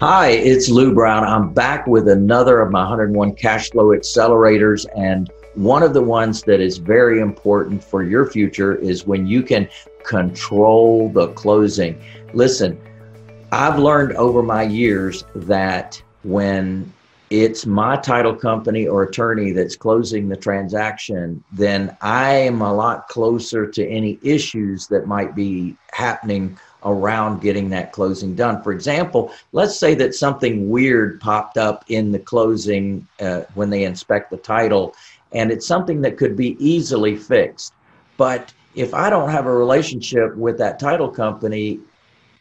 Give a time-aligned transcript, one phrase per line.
[0.00, 1.24] Hi, it's Lou Brown.
[1.24, 4.86] I'm back with another of my 101 cash flow accelerators.
[4.96, 9.42] And one of the ones that is very important for your future is when you
[9.42, 9.68] can
[10.02, 12.02] control the closing.
[12.32, 12.80] Listen,
[13.52, 16.90] I've learned over my years that when
[17.30, 23.06] it's my title company or attorney that's closing the transaction, then I am a lot
[23.06, 28.62] closer to any issues that might be happening around getting that closing done.
[28.62, 33.84] For example, let's say that something weird popped up in the closing uh, when they
[33.84, 34.96] inspect the title,
[35.32, 37.74] and it's something that could be easily fixed.
[38.16, 41.78] But if I don't have a relationship with that title company,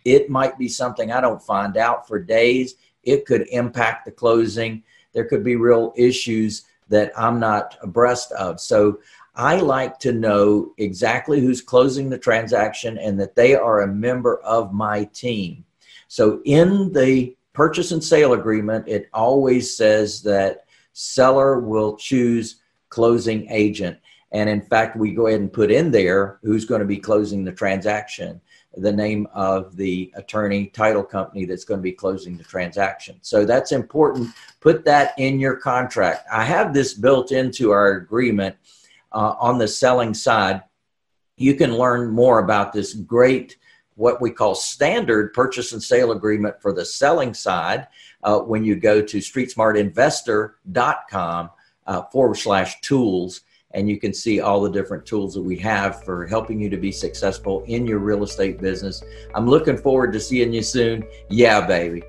[0.04, 2.76] it might be something I don't find out for days.
[3.04, 4.84] It could impact the closing.
[5.14, 8.60] There could be real issues that I'm not abreast of.
[8.60, 9.00] So
[9.36, 14.40] I like to know exactly who's closing the transaction and that they are a member
[14.42, 15.64] of my team.
[16.08, 23.50] So in the purchase and sale agreement, it always says that seller will choose closing
[23.50, 23.98] agent.
[24.32, 27.44] And in fact, we go ahead and put in there who's going to be closing
[27.44, 28.40] the transaction,
[28.76, 33.18] the name of the attorney title company that's going to be closing the transaction.
[33.22, 34.30] So that's important.
[34.60, 36.28] Put that in your contract.
[36.32, 38.56] I have this built into our agreement
[39.12, 40.62] uh, on the selling side,
[41.38, 43.58] you can learn more about this great,
[43.96, 47.88] what we call standard purchase and sale agreement for the selling side
[48.24, 51.50] uh, when you go to streetsmartinvestor.com
[51.88, 53.42] uh, forward slash tools.
[53.72, 56.78] And you can see all the different tools that we have for helping you to
[56.78, 59.04] be successful in your real estate business.
[59.36, 61.04] I'm looking forward to seeing you soon.
[61.30, 62.02] Yeah, baby.